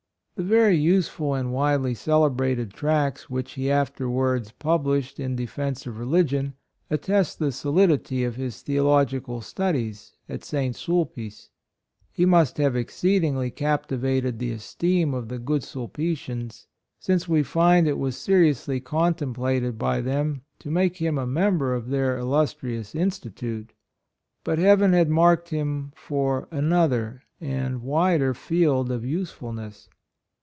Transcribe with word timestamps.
The 0.35 0.47
very 0.47 0.75
use 0.75 1.07
ful 1.07 1.35
and 1.35 1.49
widelv 1.49 1.95
celebrated 1.95 2.73
tracts 2.73 3.29
which 3.29 3.51
he 3.51 3.69
afterwards 3.69 4.51
published 4.51 5.19
in 5.19 5.35
defence 5.35 5.85
of 5.85 5.99
religion, 5.99 6.55
attest 6.89 7.37
the 7.37 7.51
solid 7.51 7.91
ity 7.91 8.23
of 8.23 8.37
his 8.37 8.59
theological 8.63 9.41
studies 9.41 10.13
at 10.27 10.43
St. 10.43 10.63
EVIDENCE 10.75 10.79
OF 10.79 10.83
VOCATION. 10.85 10.95
45 11.13 11.33
Sulpice. 11.35 11.49
He 12.11 12.25
must 12.25 12.57
have 12.57 12.75
exceedingly 12.75 13.51
captivated 13.51 14.39
the 14.39 14.49
esteem 14.51 15.13
of 15.13 15.27
the 15.27 15.37
good 15.37 15.61
Sulpitians, 15.61 16.65
since 16.99 17.27
we 17.29 17.43
find 17.43 17.87
it 17.87 17.99
was 17.99 18.17
se 18.17 18.33
riously 18.33 18.83
contemplated 18.83 19.77
by 19.77 20.01
them 20.01 20.41
to 20.57 20.71
make 20.71 20.97
him 20.97 21.19
a 21.19 21.27
member 21.27 21.75
of 21.75 21.89
their 21.89 22.17
illus 22.17 22.55
trious 22.55 22.95
Institute. 22.95 23.73
But 24.43 24.57
heaven 24.57 24.93
had 24.93 25.11
marked 25.11 25.49
him 25.49 25.93
for 25.95 26.47
another 26.49 27.21
and 27.39 27.83
wider 27.83 28.33
field 28.33 28.91
of 28.91 29.05
usefulness. 29.05 29.87